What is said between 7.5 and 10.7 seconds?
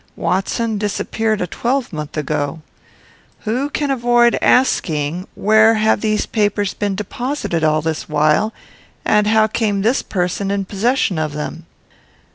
all this while, and how came this person in